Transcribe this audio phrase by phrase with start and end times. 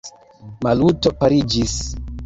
[0.67, 1.77] Maluto paliĝis.